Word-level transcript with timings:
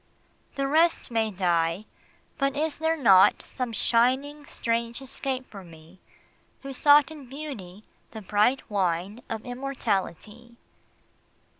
The 0.55 0.67
rest 0.67 1.11
may 1.11 1.29
die 1.29 1.85
but 2.39 2.55
is 2.57 2.79
there 2.79 2.97
not 2.97 3.43
Some 3.43 3.71
shining 3.71 4.47
strange 4.47 4.99
escape 4.99 5.47
for 5.51 5.63
me 5.63 5.99
Who 6.63 6.73
sought 6.73 7.11
in 7.11 7.29
Beauty 7.29 7.83
the 8.09 8.21
bright 8.23 8.67
wine 8.67 9.21
Of 9.29 9.45
immortality? 9.45 10.55